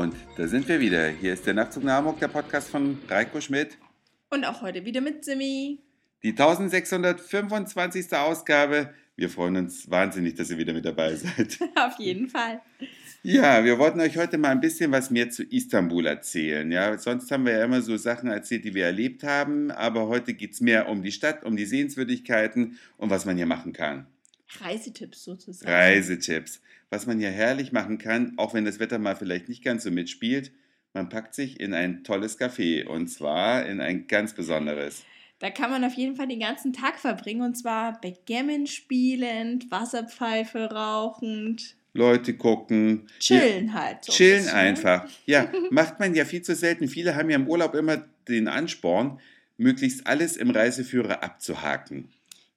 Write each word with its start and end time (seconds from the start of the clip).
Und 0.00 0.16
da 0.38 0.48
sind 0.48 0.66
wir 0.66 0.80
wieder. 0.80 1.08
Hier 1.08 1.34
ist 1.34 1.46
der 1.46 1.52
Nachtzug 1.52 1.84
nach 1.84 1.98
Hamburg, 1.98 2.18
der 2.20 2.28
Podcast 2.28 2.70
von 2.70 2.98
Reiko 3.06 3.38
Schmidt. 3.38 3.76
Und 4.30 4.46
auch 4.46 4.62
heute 4.62 4.86
wieder 4.86 5.02
mit 5.02 5.26
Simi. 5.26 5.78
Die 6.22 6.30
1625. 6.30 8.10
Ausgabe. 8.14 8.94
Wir 9.16 9.28
freuen 9.28 9.56
uns 9.56 9.90
wahnsinnig, 9.90 10.36
dass 10.36 10.50
ihr 10.50 10.56
wieder 10.56 10.72
mit 10.72 10.86
dabei 10.86 11.14
seid. 11.16 11.58
Auf 11.74 11.98
jeden 11.98 12.30
Fall. 12.30 12.62
Ja, 13.22 13.62
wir 13.62 13.78
wollten 13.78 14.00
euch 14.00 14.16
heute 14.16 14.38
mal 14.38 14.48
ein 14.48 14.62
bisschen 14.62 14.90
was 14.90 15.10
mehr 15.10 15.28
zu 15.28 15.42
Istanbul 15.42 16.06
erzählen. 16.06 16.72
Ja, 16.72 16.96
sonst 16.96 17.30
haben 17.30 17.44
wir 17.44 17.58
ja 17.58 17.64
immer 17.66 17.82
so 17.82 17.98
Sachen 17.98 18.30
erzählt, 18.30 18.64
die 18.64 18.74
wir 18.74 18.86
erlebt 18.86 19.22
haben, 19.22 19.70
aber 19.70 20.08
heute 20.08 20.32
geht 20.32 20.54
es 20.54 20.62
mehr 20.62 20.88
um 20.88 21.02
die 21.02 21.12
Stadt, 21.12 21.44
um 21.44 21.58
die 21.58 21.66
Sehenswürdigkeiten 21.66 22.78
und 22.96 23.10
was 23.10 23.26
man 23.26 23.36
hier 23.36 23.44
machen 23.44 23.74
kann. 23.74 24.06
Reisetipps 24.58 25.24
sozusagen. 25.24 25.70
Reisetipps. 25.70 26.60
Was 26.90 27.06
man 27.06 27.18
hier 27.18 27.30
herrlich 27.30 27.72
machen 27.72 27.98
kann, 27.98 28.34
auch 28.36 28.54
wenn 28.54 28.64
das 28.64 28.80
Wetter 28.80 28.98
mal 28.98 29.16
vielleicht 29.16 29.48
nicht 29.48 29.62
ganz 29.62 29.84
so 29.84 29.90
mitspielt. 29.90 30.52
Man 30.92 31.08
packt 31.08 31.34
sich 31.34 31.60
in 31.60 31.72
ein 31.72 32.02
tolles 32.02 32.38
Café 32.38 32.84
und 32.84 33.08
zwar 33.08 33.64
in 33.64 33.80
ein 33.80 34.08
ganz 34.08 34.34
besonderes. 34.34 35.04
Da 35.38 35.50
kann 35.50 35.70
man 35.70 35.84
auf 35.84 35.94
jeden 35.94 36.16
Fall 36.16 36.26
den 36.28 36.40
ganzen 36.40 36.72
Tag 36.72 36.98
verbringen 36.98 37.42
und 37.42 37.54
zwar 37.54 38.00
Backgammon 38.00 38.66
spielend, 38.66 39.70
Wasserpfeife 39.70 40.70
rauchend. 40.70 41.76
Leute 41.92 42.34
gucken. 42.34 43.08
Chillen 43.18 43.68
ja, 43.68 43.72
halt. 43.72 44.04
So 44.04 44.12
chillen 44.12 44.42
bisschen. 44.42 44.56
einfach. 44.56 45.08
Ja, 45.26 45.50
macht 45.70 45.98
man 45.98 46.14
ja 46.14 46.24
viel 46.24 46.42
zu 46.42 46.54
selten. 46.54 46.88
Viele 46.88 47.16
haben 47.16 47.30
ja 47.30 47.36
im 47.36 47.48
Urlaub 47.48 47.74
immer 47.74 48.04
den 48.28 48.48
Ansporn, 48.48 49.20
möglichst 49.56 50.06
alles 50.06 50.36
im 50.36 50.50
Reiseführer 50.50 51.22
abzuhaken. 51.22 52.08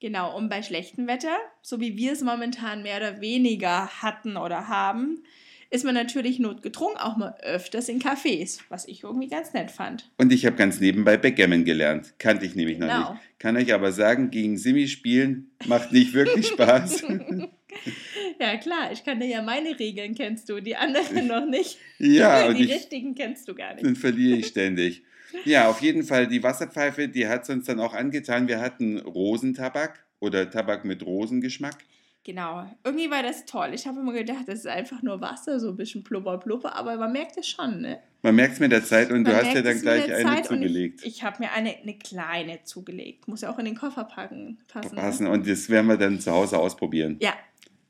Genau, 0.03 0.35
und 0.35 0.49
bei 0.49 0.61
schlechtem 0.61 1.07
Wetter, 1.07 1.37
so 1.61 1.79
wie 1.79 1.95
wir 1.95 2.11
es 2.11 2.21
momentan 2.21 2.83
mehr 2.83 2.97
oder 2.97 3.21
weniger 3.21 3.87
hatten 4.01 4.35
oder 4.35 4.67
haben, 4.67 5.23
ist 5.69 5.85
man 5.85 5.95
natürlich 5.95 6.39
notgedrungen 6.39 6.97
auch 6.97 7.15
mal 7.15 7.37
öfters 7.41 7.87
in 7.87 8.01
Cafés, 8.01 8.59
was 8.67 8.85
ich 8.85 9.03
irgendwie 9.03 9.29
ganz 9.29 9.53
nett 9.53 9.71
fand. 9.71 10.11
Und 10.17 10.33
ich 10.33 10.45
habe 10.45 10.57
ganz 10.57 10.81
nebenbei 10.81 11.15
Backgammon 11.15 11.63
gelernt. 11.63 12.15
Kannte 12.19 12.45
ich 12.45 12.53
nämlich 12.53 12.79
genau. 12.79 12.99
noch 12.99 13.13
nicht. 13.13 13.39
Kann 13.39 13.55
euch 13.55 13.73
aber 13.73 13.93
sagen, 13.93 14.29
gegen 14.29 14.57
Simi 14.57 14.89
spielen 14.89 15.51
macht 15.67 15.93
nicht 15.93 16.13
wirklich 16.13 16.47
Spaß. 16.47 17.03
ja, 18.41 18.57
klar, 18.57 18.91
ich 18.91 19.05
kann 19.05 19.21
dir 19.21 19.27
ja 19.27 19.41
meine 19.41 19.79
Regeln 19.79 20.15
kennst 20.15 20.49
du, 20.49 20.59
die 20.59 20.75
anderen 20.75 21.27
noch 21.27 21.45
nicht. 21.45 21.77
Ja, 21.97 22.51
die 22.53 22.65
richtigen 22.65 23.15
kennst 23.15 23.47
du 23.47 23.55
gar 23.55 23.73
nicht. 23.75 23.85
Dann 23.85 23.95
verliere 23.95 24.39
ich 24.39 24.47
ständig. 24.47 25.03
Ja, 25.45 25.69
auf 25.69 25.81
jeden 25.81 26.03
Fall, 26.03 26.27
die 26.27 26.43
Wasserpfeife, 26.43 27.07
die 27.07 27.27
hat 27.27 27.43
es 27.43 27.49
uns 27.49 27.65
dann 27.65 27.79
auch 27.79 27.93
angetan. 27.93 28.47
Wir 28.47 28.59
hatten 28.59 28.99
Rosentabak 28.99 30.02
oder 30.23 30.49
Tabak 30.49 30.85
mit 30.85 31.05
Rosengeschmack. 31.05 31.77
Genau, 32.25 32.65
irgendwie 32.85 33.11
war 33.11 33.21
das 33.21 33.45
toll. 33.45 33.71
Ich 33.73 33.85
habe 33.85 33.99
immer 33.99 34.13
gedacht, 34.13 34.47
das 34.47 34.59
ist 34.59 34.67
einfach 34.67 35.01
nur 35.01 35.19
Wasser, 35.19 35.59
so 35.59 35.69
ein 35.69 35.75
bisschen 35.75 36.05
plubber, 36.05 36.37
plubber, 36.37 36.73
aber 36.73 36.95
man 36.95 37.11
merkt 37.11 37.37
es 37.37 37.47
schon, 37.47 37.81
ne? 37.81 37.99
Man 38.21 38.35
merkt 38.35 38.53
es 38.53 38.59
mit 38.61 38.71
der 38.71 38.85
Zeit 38.85 39.11
und 39.11 39.23
man 39.23 39.33
du 39.33 39.35
hast 39.35 39.53
ja 39.53 39.61
dann 39.61 39.81
gleich 39.81 40.09
eine 40.13 40.41
zugelegt. 40.41 41.01
Ich, 41.01 41.17
ich 41.17 41.23
habe 41.23 41.43
mir 41.43 41.51
eine, 41.51 41.75
eine 41.75 41.97
kleine 41.97 42.63
zugelegt. 42.63 43.27
Muss 43.27 43.41
ja 43.41 43.51
auch 43.51 43.59
in 43.59 43.65
den 43.65 43.75
Koffer 43.75 44.05
packen, 44.05 44.57
passen. 44.69 44.95
Ne? 44.95 45.01
Passen 45.01 45.27
und 45.27 45.45
das 45.45 45.69
werden 45.69 45.87
wir 45.87 45.97
dann 45.97 46.21
zu 46.21 46.31
Hause 46.31 46.57
ausprobieren. 46.57 47.17
Ja, 47.19 47.33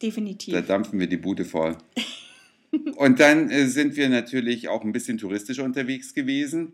definitiv. 0.01 0.55
Da 0.55 0.61
dampfen 0.61 0.99
wir 0.99 1.05
die 1.05 1.17
Bude 1.17 1.45
voll. 1.45 1.77
und 2.95 3.19
dann 3.19 3.51
äh, 3.51 3.67
sind 3.67 3.95
wir 3.95 4.09
natürlich 4.09 4.67
auch 4.67 4.83
ein 4.83 4.93
bisschen 4.93 5.19
touristisch 5.19 5.59
unterwegs 5.59 6.15
gewesen 6.15 6.73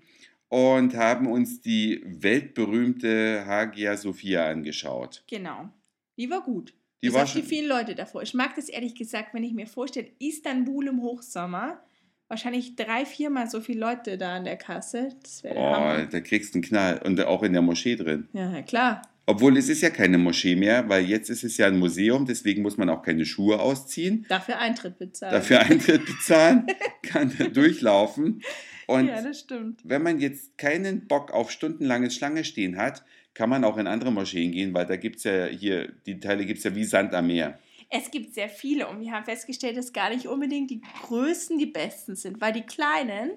und 0.49 0.95
haben 0.95 1.27
uns 1.27 1.61
die 1.61 2.01
weltberühmte 2.05 3.45
Hagia 3.45 3.95
Sophia 3.97 4.47
angeschaut. 4.49 5.23
Genau. 5.27 5.69
Die 6.17 6.29
war 6.29 6.41
gut. 6.41 6.73
Die 7.01 7.07
Bis 7.07 7.13
war 7.15 7.27
schon... 7.27 7.41
die 7.41 7.47
vielen 7.47 7.69
Leute 7.69 7.95
davor. 7.95 8.21
Ich 8.23 8.33
mag 8.33 8.55
das 8.55 8.67
ehrlich 8.67 8.95
gesagt, 8.95 9.33
wenn 9.33 9.43
ich 9.43 9.53
mir 9.53 9.67
vorstelle, 9.67 10.09
Istanbul 10.19 10.87
im 10.87 11.01
Hochsommer, 11.01 11.79
wahrscheinlich 12.27 12.75
drei, 12.75 13.05
viermal 13.05 13.49
so 13.49 13.61
viele 13.61 13.79
Leute 13.79 14.17
da 14.17 14.35
an 14.35 14.43
der 14.43 14.57
Kasse. 14.57 15.09
Das 15.23 15.43
wäre 15.43 15.55
Oh, 15.57 15.61
Hammer. 15.75 16.05
da 16.07 16.19
kriegst 16.19 16.53
du 16.53 16.57
einen 16.57 16.63
Knall. 16.63 17.01
Und 17.03 17.21
auch 17.21 17.43
in 17.43 17.53
der 17.53 17.61
Moschee 17.61 17.95
drin. 17.95 18.27
Ja, 18.33 18.61
klar. 18.63 19.01
Obwohl 19.29 19.57
es 19.57 19.69
ist 19.69 19.81
ja 19.81 19.91
keine 19.91 20.17
Moschee 20.17 20.55
mehr, 20.55 20.89
weil 20.89 21.05
jetzt 21.05 21.29
ist 21.29 21.43
es 21.43 21.55
ja 21.57 21.67
ein 21.67 21.77
Museum, 21.77 22.25
deswegen 22.25 22.63
muss 22.63 22.77
man 22.77 22.89
auch 22.89 23.03
keine 23.03 23.27
Schuhe 23.27 23.59
ausziehen. 23.59 24.25
Dafür 24.27 24.57
Eintritt 24.57 24.97
bezahlen. 24.97 25.31
Dafür 25.31 25.59
Eintritt 25.59 26.03
bezahlen, 26.03 26.65
kann 27.03 27.31
da 27.37 27.43
durchlaufen. 27.45 28.41
Und 28.87 29.05
ja, 29.05 29.21
das 29.21 29.41
stimmt. 29.41 29.81
wenn 29.83 30.01
man 30.01 30.19
jetzt 30.19 30.57
keinen 30.57 31.07
Bock 31.07 31.29
auf 31.29 31.51
stundenlanges 31.51 32.15
Schlange 32.15 32.43
stehen 32.43 32.77
hat, 32.77 33.05
kann 33.35 33.51
man 33.51 33.63
auch 33.65 33.77
in 33.77 33.85
andere 33.85 34.11
Moscheen 34.11 34.51
gehen, 34.51 34.73
weil 34.73 34.87
da 34.87 34.95
gibt 34.95 35.17
es 35.17 35.25
ja 35.25 35.45
hier, 35.45 35.93
die 36.07 36.19
Teile 36.19 36.43
gibt 36.47 36.57
es 36.57 36.63
ja 36.63 36.73
wie 36.73 36.83
Sand 36.83 37.13
am 37.13 37.27
Meer. 37.27 37.59
Es 37.91 38.09
gibt 38.09 38.33
sehr 38.33 38.49
viele 38.49 38.87
und 38.87 38.99
wir 38.99 39.11
haben 39.11 39.25
festgestellt, 39.25 39.77
dass 39.77 39.93
gar 39.93 40.09
nicht 40.09 40.25
unbedingt 40.25 40.71
die 40.71 40.81
größten 41.03 41.59
die 41.59 41.67
besten 41.67 42.15
sind, 42.15 42.41
weil 42.41 42.53
die 42.53 42.63
kleinen, 42.63 43.29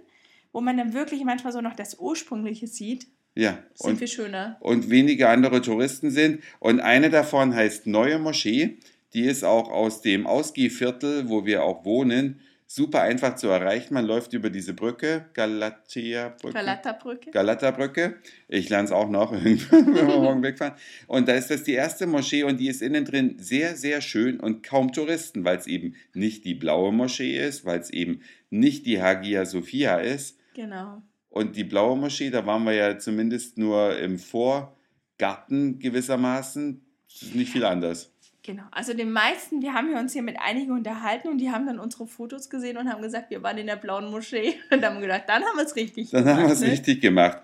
wo 0.53 0.63
man 0.63 0.79
dann 0.79 0.95
wirklich 0.95 1.23
manchmal 1.23 1.53
so 1.53 1.61
noch 1.61 1.77
das 1.77 1.99
Ursprüngliche 1.99 2.67
sieht, 2.67 3.09
ja, 3.35 3.59
sind 3.75 3.93
und, 3.93 3.99
viel 3.99 4.09
schöner. 4.09 4.57
Und 4.61 4.91
wenige 4.91 5.29
andere 5.29 5.63
Touristen 5.63 6.11
sind. 6.11 6.43
Und 6.61 6.81
eine 6.81 7.11
davon 7.11 7.55
heißt 7.55 7.87
Neue 7.87 8.19
Moschee. 8.19 8.79
Die 9.15 9.23
ist 9.23 9.45
auch 9.45 9.71
aus 9.71 10.03
dem 10.03 10.27
Ausgehviertel, 10.27 11.29
wo 11.29 11.45
wir 11.45 11.65
auch 11.65 11.85
wohnen 11.85 12.41
super 12.75 13.03
einfach 13.03 13.37
zu 13.37 13.49
erreichen. 13.49 13.93
Man 13.93 14.07
läuft 14.07 14.33
über 14.33 14.49
diese 14.49 14.73
Brücke, 14.73 15.27
Galatea-Brücke. 15.35 16.55
Galata-Brücke. 16.55 17.31
Galata-Brücke. 17.31 18.17
Ich 18.49 18.71
lerne 18.71 18.87
es 18.87 18.93
auch 18.93 19.11
noch, 19.11 19.33
wenn 19.45 19.59
wir 19.95 20.05
morgen 20.05 20.43
wegfahren. 20.43 20.75
Und 21.07 21.29
da 21.29 21.35
ist 21.35 21.51
das 21.51 21.65
die 21.65 21.75
erste 21.75 22.07
Moschee 22.07 22.45
und 22.45 22.59
die 22.59 22.69
ist 22.69 22.81
innen 22.81 23.05
drin 23.05 23.37
sehr, 23.39 23.77
sehr 23.77 24.01
schön 24.01 24.41
und 24.41 24.63
kaum 24.63 24.93
Touristen, 24.93 25.45
weil 25.45 25.59
es 25.59 25.67
eben 25.67 25.97
nicht 26.15 26.47
die 26.47 26.55
blaue 26.55 26.93
Moschee 26.93 27.37
ist, 27.39 27.67
weil 27.67 27.79
es 27.79 27.91
eben 27.91 28.23
nicht 28.49 28.87
die 28.87 29.03
Hagia 29.03 29.45
Sophia 29.45 29.97
ist. 29.97 30.39
Genau. 30.55 31.03
Und 31.33 31.57
die 31.57 31.65
blaue 31.65 31.97
Moschee, 31.97 32.29
da 32.29 32.45
waren 32.45 32.65
wir 32.65 32.75
ja 32.75 32.99
zumindest 32.99 33.57
nur 33.57 33.99
im 33.99 34.19
Vorgarten 34.19 35.79
gewissermaßen. 35.79 36.85
Das 37.11 37.23
ist 37.23 37.35
nicht 37.35 37.51
viel 37.51 37.65
anders. 37.65 38.13
Genau, 38.43 38.65
also 38.71 38.93
den 38.93 39.13
meisten, 39.13 39.63
wir 39.63 39.73
haben 39.73 39.95
uns 39.95 40.13
hier 40.13 40.23
mit 40.23 40.39
einigen 40.39 40.73
unterhalten 40.73 41.29
und 41.29 41.39
die 41.39 41.51
haben 41.51 41.67
dann 41.67 41.79
unsere 41.79 42.07
Fotos 42.07 42.51
gesehen 42.51 42.77
und 42.77 42.91
haben 42.91 43.01
gesagt, 43.01 43.31
wir 43.31 43.43
waren 43.43 43.57
in 43.57 43.67
der 43.67 43.77
blauen 43.77 44.11
Moschee 44.11 44.57
und 44.71 44.85
haben 44.85 45.01
gedacht, 45.01 45.23
dann 45.27 45.43
haben 45.43 45.57
wir 45.57 45.65
es 45.65 45.75
richtig 45.75 46.11
dann 46.11 46.25
gemacht. 46.25 46.37
Dann 46.37 46.43
haben 46.43 46.49
wir 46.49 46.53
es 46.53 46.61
ne? 46.61 46.71
richtig 46.71 47.01
gemacht. 47.01 47.39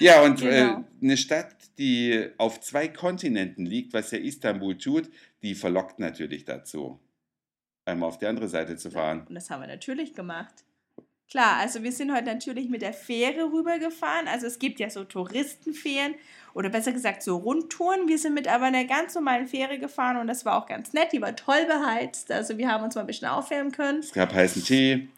Ja, 0.00 0.22
und 0.22 0.42
äh, 0.42 0.50
genau. 0.50 0.80
äh, 0.80 0.84
eine 1.02 1.16
Stadt, 1.16 1.56
die 1.78 2.28
auf 2.36 2.60
zwei 2.60 2.88
Kontinenten 2.88 3.64
liegt, 3.64 3.94
was 3.94 4.10
ja 4.10 4.18
Istanbul 4.18 4.76
tut, 4.76 5.08
die 5.42 5.54
verlockt 5.54 5.98
natürlich 5.98 6.44
dazu, 6.44 7.00
einmal 7.86 8.10
auf 8.10 8.18
die 8.18 8.26
andere 8.26 8.48
Seite 8.48 8.76
zu 8.76 8.90
fahren. 8.90 9.20
Ja, 9.20 9.26
und 9.28 9.34
das 9.34 9.48
haben 9.48 9.62
wir 9.62 9.68
natürlich 9.68 10.12
gemacht. 10.12 10.64
Klar, 11.30 11.58
also 11.58 11.84
wir 11.84 11.92
sind 11.92 12.12
heute 12.12 12.24
natürlich 12.24 12.68
mit 12.68 12.82
der 12.82 12.92
Fähre 12.92 13.52
rübergefahren. 13.52 14.26
Also 14.26 14.48
es 14.48 14.58
gibt 14.58 14.80
ja 14.80 14.90
so 14.90 15.04
Touristenfähren 15.04 16.16
oder 16.54 16.70
besser 16.70 16.90
gesagt 16.90 17.22
so 17.22 17.36
Rundtouren. 17.36 18.08
Wir 18.08 18.18
sind 18.18 18.34
mit 18.34 18.48
aber 18.48 18.64
einer 18.64 18.84
ganz 18.84 19.14
normalen 19.14 19.46
Fähre 19.46 19.78
gefahren 19.78 20.16
und 20.16 20.26
das 20.26 20.44
war 20.44 20.60
auch 20.60 20.66
ganz 20.66 20.92
nett. 20.92 21.12
Die 21.12 21.22
war 21.22 21.36
toll 21.36 21.66
beheizt. 21.66 22.32
Also 22.32 22.58
wir 22.58 22.68
haben 22.68 22.82
uns 22.82 22.96
mal 22.96 23.02
ein 23.02 23.06
bisschen 23.06 23.28
aufwärmen 23.28 23.70
können. 23.70 24.00
Es 24.00 24.12
gab 24.12 24.34
heißen 24.34 24.64
Tee. 24.64 25.08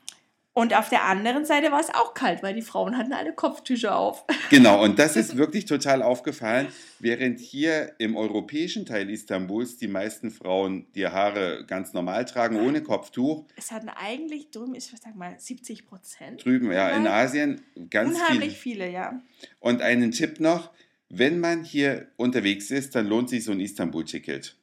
Und 0.54 0.76
auf 0.76 0.90
der 0.90 1.04
anderen 1.04 1.46
Seite 1.46 1.72
war 1.72 1.80
es 1.80 1.88
auch 1.88 2.12
kalt, 2.12 2.42
weil 2.42 2.54
die 2.54 2.60
Frauen 2.60 2.98
hatten 2.98 3.14
alle 3.14 3.32
Kopftücher 3.32 3.96
auf. 3.96 4.24
Genau, 4.50 4.82
und 4.84 4.98
das 4.98 5.16
ist 5.16 5.38
wirklich 5.38 5.64
total 5.64 6.02
aufgefallen. 6.02 6.66
Während 6.98 7.40
hier 7.40 7.94
im 7.96 8.16
europäischen 8.16 8.84
Teil 8.84 9.08
Istanbuls 9.08 9.78
die 9.78 9.88
meisten 9.88 10.30
Frauen 10.30 10.86
die 10.94 11.06
Haare 11.06 11.64
ganz 11.66 11.94
normal 11.94 12.26
tragen, 12.26 12.60
ohne 12.60 12.82
Kopftuch. 12.82 13.46
Es 13.56 13.70
hatten 13.70 13.88
eigentlich 13.88 14.50
drüben, 14.50 14.74
ich 14.74 14.84
sag 14.84 15.16
mal, 15.16 15.38
70 15.38 15.86
Prozent. 15.86 16.44
Drüben, 16.44 16.70
ja, 16.70 16.90
in 16.90 17.06
Asien 17.06 17.62
ganz 17.88 18.18
Unheimlich 18.18 18.58
viele. 18.58 18.84
viele, 18.84 18.90
ja. 18.90 19.22
Und 19.58 19.80
einen 19.80 20.10
Tipp 20.10 20.38
noch, 20.38 20.70
wenn 21.08 21.40
man 21.40 21.64
hier 21.64 22.08
unterwegs 22.16 22.70
ist, 22.70 22.94
dann 22.94 23.06
lohnt 23.06 23.30
sich 23.30 23.44
so 23.44 23.52
ein 23.52 23.60
Istanbul-Ticket. 23.60 24.54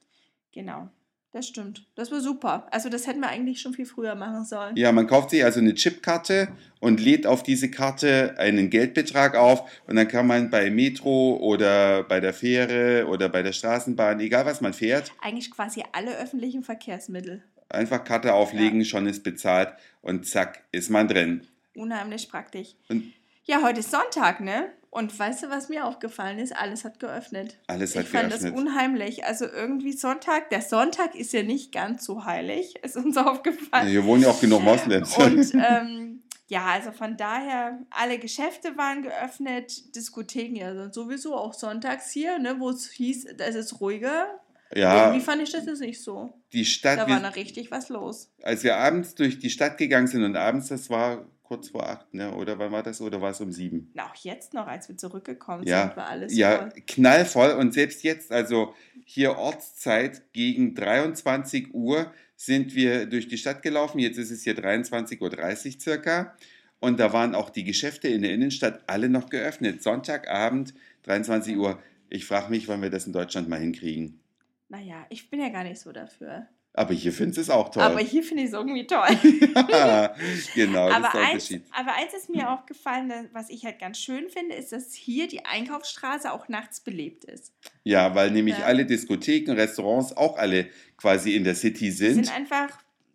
Genau. 0.51 0.89
Das 1.31 1.47
stimmt. 1.47 1.85
Das 1.93 2.11
war 2.11 2.21
super. 2.21 2.67
Also 2.71 2.89
das 2.89 3.05
hätten 3.05 3.19
wir 3.19 3.29
eigentlich 3.29 3.61
schon 3.61 3.73
viel 3.73 3.85
früher 3.85 4.15
machen 4.15 4.45
sollen. 4.45 4.75
Ja, 4.75 4.91
man 4.91 5.05
kauft 5.05 5.29
sich 5.29 5.43
also 5.43 5.59
eine 5.59 5.75
Chipkarte 5.75 6.47
und 6.79 6.99
lädt 6.99 7.27
auf 7.27 7.43
diese 7.43 7.69
Karte 7.69 8.35
einen 8.39 8.71
Geldbetrag 8.71 9.35
auf 9.35 9.69
und 9.85 9.95
dann 9.95 10.07
kann 10.07 10.25
man 10.25 10.49
bei 10.49 10.71
Metro 10.71 11.37
oder 11.37 12.03
bei 12.03 12.19
der 12.19 12.33
Fähre 12.33 13.05
oder 13.07 13.29
bei 13.29 13.43
der 13.43 13.51
Straßenbahn, 13.51 14.19
egal 14.19 14.47
was 14.47 14.61
man 14.61 14.73
fährt. 14.73 15.11
Eigentlich 15.21 15.51
quasi 15.51 15.83
alle 15.91 16.17
öffentlichen 16.17 16.63
Verkehrsmittel. 16.63 17.43
Einfach 17.69 18.03
Karte 18.03 18.33
auflegen, 18.33 18.79
ja. 18.79 18.85
schon 18.85 19.05
ist 19.05 19.23
bezahlt 19.23 19.73
und 20.01 20.25
zack, 20.25 20.63
ist 20.71 20.89
man 20.89 21.07
drin. 21.07 21.45
Unheimlich 21.75 22.27
praktisch. 22.27 22.69
Und 22.89 23.13
ja, 23.43 23.61
heute 23.61 23.81
ist 23.81 23.91
Sonntag, 23.91 24.41
ne? 24.41 24.71
Und 24.91 25.17
weißt 25.17 25.43
du, 25.43 25.49
was 25.49 25.69
mir 25.69 25.85
aufgefallen 25.85 26.39
ist? 26.39 26.55
Alles 26.55 26.83
hat 26.83 26.99
geöffnet. 26.99 27.57
Alles 27.67 27.95
hat 27.95 28.05
ich 28.05 28.11
geöffnet. 28.11 28.33
Ich 28.33 28.41
fand 28.41 28.55
das 28.55 28.59
unheimlich. 28.59 29.25
Also 29.25 29.45
irgendwie 29.45 29.93
Sonntag, 29.93 30.49
der 30.49 30.61
Sonntag 30.61 31.13
ist 31.13 31.31
ja 31.31 31.43
nicht 31.43 31.71
ganz 31.71 32.03
so 32.05 32.25
heilig, 32.25 32.75
ist 32.83 32.97
uns 32.97 33.15
aufgefallen. 33.17 33.85
Ja, 33.85 33.91
hier 33.91 34.05
wohnen 34.05 34.23
ja 34.23 34.29
auch 34.29 34.41
genug 34.41 34.63
Moslems. 34.63 35.15
Und 35.17 35.53
ähm, 35.53 36.23
ja, 36.47 36.65
also 36.65 36.91
von 36.91 37.15
daher, 37.15 37.79
alle 37.91 38.17
Geschäfte 38.17 38.75
waren 38.77 39.03
geöffnet, 39.03 39.95
Diskotheken 39.95 40.55
ja 40.55 40.73
sind 40.73 40.95
sowieso 40.95 41.35
auch 41.35 41.53
sonntags 41.53 42.09
hier, 42.09 42.39
ne, 42.39 42.59
wo 42.59 42.71
es 42.71 42.89
hieß, 42.89 43.35
da 43.37 43.45
ist 43.45 43.55
es 43.55 43.79
ruhiger. 43.79 44.39
Ja. 44.73 45.05
Irgendwie 45.05 45.23
fand 45.23 45.41
ich 45.43 45.51
das 45.51 45.67
jetzt 45.67 45.81
nicht 45.81 46.01
so. 46.01 46.33
Die 46.53 46.65
Stadt. 46.65 46.97
Da 46.97 47.07
war 47.07 47.19
noch 47.19 47.35
richtig 47.35 47.69
was 47.69 47.89
los. 47.89 48.31
Als 48.41 48.63
wir 48.63 48.77
abends 48.77 49.13
durch 49.13 49.37
die 49.39 49.49
Stadt 49.51 49.77
gegangen 49.77 50.07
sind 50.07 50.23
und 50.23 50.35
abends, 50.35 50.69
das 50.69 50.89
war 50.89 51.25
kurz 51.49 51.69
vor 51.69 51.89
acht, 51.89 52.13
ne? 52.13 52.31
oder 52.33 52.57
wann 52.59 52.71
war 52.71 52.83
das? 52.83 53.01
Oder 53.01 53.19
war 53.21 53.31
es 53.31 53.41
um 53.41 53.51
sieben? 53.51 53.89
Na, 53.95 54.05
auch 54.09 54.15
jetzt 54.15 54.53
noch, 54.53 54.67
als 54.67 54.87
wir 54.87 54.95
zurückgekommen 54.95 55.63
Ja, 55.67 55.87
sind, 55.87 55.97
war 55.97 56.07
alles 56.07 56.37
Ja, 56.37 56.57
voll. 56.59 56.69
knallvoll. 56.87 57.49
Und 57.53 57.73
selbst 57.73 58.03
jetzt, 58.03 58.31
also 58.31 58.73
hier 59.03 59.37
Ortszeit 59.37 60.31
gegen 60.31 60.75
23 60.75 61.73
Uhr, 61.73 62.13
sind 62.35 62.75
wir 62.75 63.07
durch 63.07 63.27
die 63.27 63.37
Stadt 63.37 63.63
gelaufen. 63.63 63.99
Jetzt 63.99 64.17
ist 64.17 64.29
es 64.31 64.43
hier 64.43 64.55
23.30 64.55 65.19
Uhr 65.75 65.79
circa. 65.81 66.35
Und 66.79 66.99
da 66.99 67.11
waren 67.11 67.33
auch 67.35 67.49
die 67.49 67.63
Geschäfte 67.65 68.07
in 68.07 68.21
der 68.21 68.31
Innenstadt 68.31 68.83
alle 68.87 69.09
noch 69.09 69.29
geöffnet. 69.29 69.81
Sonntagabend, 69.83 70.73
23 71.03 71.57
Uhr. 71.57 71.81
Ich 72.09 72.25
frage 72.25 72.49
mich, 72.51 72.67
wann 72.67 72.81
wir 72.81 72.89
das 72.91 73.07
in 73.07 73.11
Deutschland 73.13 73.49
mal 73.49 73.59
hinkriegen. 73.59 74.19
Naja, 74.69 75.05
ich 75.09 75.29
bin 75.31 75.41
ja 75.41 75.49
gar 75.49 75.63
nicht 75.63 75.79
so 75.79 75.91
dafür. 75.91 76.47
Aber 76.73 76.93
hier 76.93 77.11
findest 77.11 77.37
du 77.37 77.41
es 77.41 77.49
auch 77.49 77.69
toll. 77.69 77.81
Aber 77.83 77.99
hier 77.99 78.23
finde 78.23 78.43
ich 78.43 78.49
es 78.49 78.53
irgendwie 78.53 78.85
toll. 78.87 79.07
ja, 79.69 80.13
genau, 80.53 80.87
das 80.87 80.95
aber, 80.97 81.07
ist 81.07 81.13
der 81.13 81.21
eins, 81.21 81.33
Unterschied. 81.51 81.63
aber 81.71 81.93
eins 81.95 82.13
ist 82.13 82.29
mir 82.29 82.49
aufgefallen, 82.51 83.29
was 83.33 83.49
ich 83.49 83.65
halt 83.65 83.79
ganz 83.79 83.97
schön 83.97 84.29
finde, 84.29 84.55
ist, 84.55 84.71
dass 84.71 84.93
hier 84.93 85.27
die 85.27 85.45
Einkaufsstraße 85.45 86.31
auch 86.31 86.47
nachts 86.47 86.79
belebt 86.79 87.25
ist. 87.25 87.53
Ja, 87.83 88.13
weil 88.15 88.31
nämlich 88.31 88.57
Ja. 88.59 88.65
alle 88.65 88.85
Diskotheken, 88.85 89.53
Restaurants 89.53 90.15
auch 90.15 90.37
alle 90.37 90.69
quasi 90.95 91.35
in 91.35 91.43
der 91.43 91.55
City 91.55 91.85
Die 91.85 91.91
sind. 91.91 92.25
sind 92.25 92.35
einfach 92.35 92.69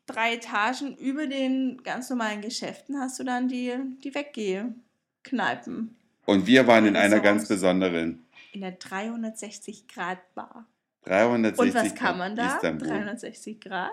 drei 0.06 0.34
Etagen 0.34 0.96
über 0.98 1.26
den 1.26 1.80
ganz 1.82 2.10
normalen 2.10 2.42
Geschäften, 2.42 2.98
hast 2.98 3.18
du 3.18 3.24
dann 3.24 3.48
die, 3.48 3.72
die 4.02 4.14
Weggeh-Kneipen. 4.14 5.96
Und 6.26 6.46
wir 6.46 6.66
waren 6.66 6.86
in 6.86 6.96
einer 6.96 7.20
ganz 7.20 7.48
besonderen. 7.48 8.26
In 8.52 8.60
der 8.62 8.78
360-Grad-Bar. 8.78 10.66
360 11.04 11.58
Und 11.60 11.74
was 11.74 11.94
kann 11.94 12.18
man 12.18 12.36
da? 12.36 12.54
Istanbul. 12.56 12.88
360 12.88 13.60
Grad? 13.60 13.92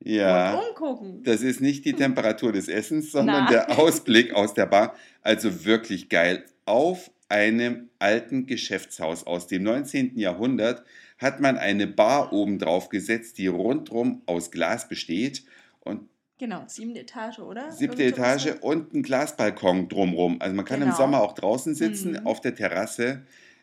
Ja. 0.00 0.54
Und 0.54 0.68
umgucken. 0.70 1.22
Das 1.24 1.42
ist 1.42 1.60
nicht 1.60 1.84
die 1.84 1.92
Temperatur 1.92 2.52
des 2.52 2.68
Essens, 2.68 3.10
sondern 3.10 3.44
Nein. 3.44 3.52
der 3.52 3.70
Ausblick 3.78 4.32
aus 4.34 4.54
der 4.54 4.66
Bar. 4.66 4.94
Also 5.22 5.64
wirklich 5.64 6.08
geil. 6.08 6.44
Auf 6.66 7.10
einem 7.28 7.88
alten 7.98 8.46
Geschäftshaus 8.46 9.26
aus 9.26 9.46
dem 9.48 9.62
19. 9.64 10.16
Jahrhundert 10.18 10.84
hat 11.18 11.40
man 11.40 11.58
eine 11.58 11.86
Bar 11.86 12.32
oben 12.32 12.58
drauf 12.58 12.88
gesetzt, 12.90 13.38
die 13.38 13.48
rundrum 13.48 14.22
aus 14.26 14.50
Glas 14.50 14.88
besteht 14.88 15.44
und 15.80 16.08
Genau, 16.38 16.62
siebte 16.68 17.00
Etage, 17.00 17.40
oder? 17.40 17.72
siebte 17.72 18.04
Etage 18.04 18.54
und 18.60 18.94
ein 18.94 19.02
Glasbalkon 19.02 19.88
drumrum. 19.88 20.36
Also 20.40 20.54
man 20.54 20.64
kann 20.64 20.76
im 20.80 20.84
Genau. 20.88 20.96
Sommer 20.96 21.20
auch 21.20 21.32
draußen 21.32 21.74
sitzen 21.74 22.12
Mhm. 22.12 22.26
auf 22.28 22.40
der 22.40 22.54
Terrasse. 22.54 23.22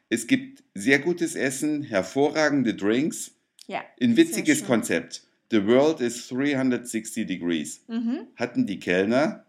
Es 0.09 0.27
gibt 0.27 0.63
sehr 0.73 0.99
gutes 0.99 1.35
Essen, 1.35 1.83
hervorragende 1.83 2.73
Drinks, 2.75 3.31
Ja. 3.67 3.83
ein 4.01 4.15
witziges. 4.17 4.65
Konzept. 4.65 5.23
The 5.51 5.65
world 5.65 5.99
is 6.01 6.27
360 6.27 7.25
degrees. 7.27 7.83
Mhm. 7.87 8.27
Hatten 8.35 8.65
die 8.65 8.79
Kellner 8.79 9.45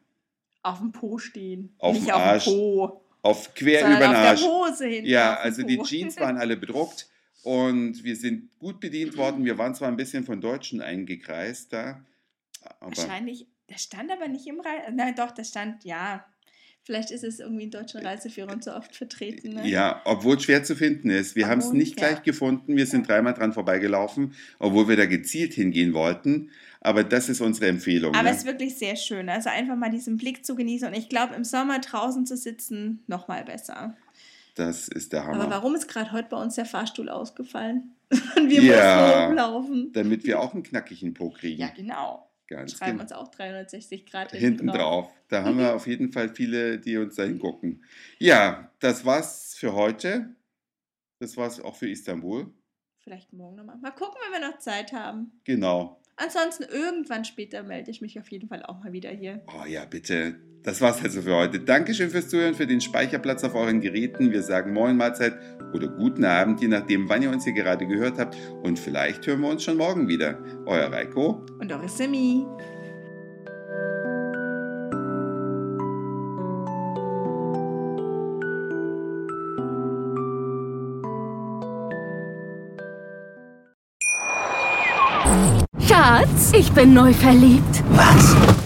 Auf 0.62 0.78
dem 0.78 0.92
Po 0.92 1.18
stehen. 1.18 1.74
Auf 1.78 1.94
Nicht 1.94 2.08
dem 2.08 2.14
auf 2.14 2.20
Arsch. 2.20 2.44
dem 2.44 2.52
Po. 2.54 3.02
auf 3.22 3.54
quer 3.54 3.80
sondern 3.80 3.98
über 3.98 4.06
den 4.08 4.16
auf 4.16 4.22
Arsch. 4.24 4.40
der 4.40 4.50
Hose 4.50 4.86
hinten. 4.86 5.08
Ja, 5.10 5.34
auf 5.34 5.44
also 5.44 5.62
die. 5.62 5.78
Jeans 5.78 6.16
waren 6.20 6.36
alle 6.38 6.56
bedruckt 6.56 7.08
und 7.42 8.02
wir 8.04 8.16
sind 8.16 8.50
gut 8.58 8.80
bedient 8.80 9.16
worden. 9.16 9.44
Wir 9.44 9.58
waren 9.58 9.74
zwar 9.74 9.88
ein 9.88 9.96
bisschen 9.96 10.24
von 10.24 10.40
Deutschen 10.40 10.80
eingekreist 10.80 11.72
da, 11.72 12.04
Wahrscheinlich, 12.80 13.46
das 13.68 13.82
stand 13.82 14.10
aber 14.10 14.26
nicht 14.28 14.46
im 14.46 14.60
Reise. 14.60 14.92
Nein, 14.92 15.14
doch, 15.16 15.30
das 15.30 15.48
stand, 15.50 15.84
ja. 15.84 16.24
Vielleicht 16.86 17.10
ist 17.10 17.24
es 17.24 17.40
irgendwie 17.40 17.64
in 17.64 17.72
deutschen 17.72 18.00
Reiseführern 18.00 18.62
so 18.62 18.72
oft 18.72 18.94
vertreten. 18.94 19.54
Ne? 19.54 19.68
ja, 19.68 20.00
obwohl 20.04 20.36
es 20.36 20.44
schwer 20.44 20.62
zu 20.62 20.76
finden 20.76 21.10
ist. 21.10 21.34
Wir 21.34 21.48
haben 21.48 21.58
es 21.58 21.72
nicht 21.72 21.98
ja. 21.98 22.06
gleich 22.06 22.22
gefunden. 22.22 22.76
Wir 22.76 22.86
sind 22.86 23.08
dreimal 23.08 23.34
dran 23.34 23.52
vorbeigelaufen, 23.52 24.34
obwohl 24.60 24.86
wir 24.88 24.96
da 24.96 25.06
gezielt 25.06 25.52
hingehen 25.54 25.94
wollten. 25.94 26.52
Aber 26.80 27.02
das 27.02 27.28
ist 27.28 27.40
unsere 27.40 27.66
Empfehlung. 27.66 28.14
Aber 28.14 28.22
ne? 28.22 28.30
es 28.30 28.36
ist 28.38 28.46
wirklich 28.46 28.78
sehr 28.78 28.94
schön. 28.94 29.28
Also 29.28 29.48
einfach 29.48 29.74
mal 29.74 29.90
diesen 29.90 30.16
Blick 30.16 30.46
zu 30.46 30.54
genießen. 30.54 30.86
Und 30.86 30.94
ich 30.94 31.08
glaube, 31.08 31.34
im 31.34 31.42
Sommer 31.42 31.80
draußen 31.80 32.24
zu 32.24 32.36
sitzen, 32.36 33.02
noch 33.08 33.26
mal 33.26 33.42
besser. 33.42 33.96
Das 34.54 34.86
ist 34.86 35.12
der 35.12 35.24
Hammer. 35.26 35.42
Aber 35.42 35.50
warum 35.50 35.74
ist 35.74 35.88
gerade 35.88 36.12
heute 36.12 36.28
bei 36.28 36.40
uns 36.40 36.54
der 36.54 36.66
Fahrstuhl 36.66 37.08
ausgefallen? 37.08 37.96
Und 38.36 38.48
wir 38.48 38.62
Ja. 38.62 39.00
mussten 39.00 39.22
rumlaufen. 39.24 39.92
Damit 39.92 40.22
wir 40.22 40.38
auch 40.38 40.54
einen 40.54 40.62
knackigen 40.62 41.14
Po 41.14 41.30
kriegen. 41.30 41.62
Ja, 41.62 41.70
genau. 41.74 42.30
Ganz 42.48 42.72
Schreiben 42.72 42.92
genau. 42.92 43.02
uns 43.02 43.12
auch 43.12 43.28
360 43.28 44.06
Grad 44.06 44.30
Hinten 44.32 44.68
drauf. 44.68 45.12
Da 45.28 45.42
haben 45.42 45.58
wir 45.58 45.74
auf 45.74 45.86
jeden 45.86 46.12
Fall 46.12 46.28
viele, 46.28 46.78
die 46.78 46.96
uns 46.96 47.16
da 47.16 47.24
hingucken. 47.24 47.84
Ja, 48.18 48.70
das 48.78 49.04
war's 49.04 49.56
für 49.56 49.74
heute. 49.74 50.36
Das 51.18 51.36
war's 51.36 51.60
auch 51.60 51.76
für 51.76 51.88
Istanbul. 51.88 52.52
Vielleicht 52.98 53.32
morgen 53.32 53.56
nochmal. 53.56 53.78
Mal 53.78 53.90
gucken, 53.90 54.16
wenn 54.24 54.40
wir 54.40 54.48
noch 54.48 54.58
Zeit 54.58 54.92
haben. 54.92 55.40
Genau. 55.44 56.00
Ansonsten 56.16 56.64
irgendwann 56.64 57.24
später 57.24 57.62
melde 57.62 57.90
ich 57.90 58.00
mich 58.00 58.18
auf 58.18 58.30
jeden 58.30 58.48
Fall 58.48 58.64
auch 58.64 58.78
mal 58.80 58.92
wieder 58.92 59.10
hier. 59.10 59.42
Oh 59.48 59.66
ja, 59.66 59.84
bitte. 59.84 60.40
Das 60.66 60.80
war's 60.80 61.00
also 61.00 61.22
für 61.22 61.36
heute. 61.36 61.60
Dankeschön 61.60 62.10
fürs 62.10 62.28
Zuhören, 62.28 62.56
für 62.56 62.66
den 62.66 62.80
Speicherplatz 62.80 63.44
auf 63.44 63.54
euren 63.54 63.80
Geräten. 63.80 64.32
Wir 64.32 64.42
sagen 64.42 64.72
Moin 64.72 64.96
Mahlzeit 64.96 65.34
oder 65.72 65.86
guten 65.86 66.24
Abend, 66.24 66.60
je 66.60 66.66
nachdem, 66.66 67.08
wann 67.08 67.22
ihr 67.22 67.30
uns 67.30 67.44
hier 67.44 67.52
gerade 67.52 67.86
gehört 67.86 68.18
habt. 68.18 68.36
Und 68.64 68.76
vielleicht 68.76 69.24
hören 69.28 69.42
wir 69.42 69.48
uns 69.48 69.62
schon 69.62 69.76
morgen 69.76 70.08
wieder. 70.08 70.40
Euer 70.66 70.90
Reiko. 70.90 71.46
Und 71.60 71.70
eure 71.70 71.88
Simi. 71.88 72.44
Schatz, 85.78 86.52
ich 86.58 86.72
bin 86.72 86.92
neu 86.92 87.12
verliebt. 87.12 87.84
Was? 87.90 88.65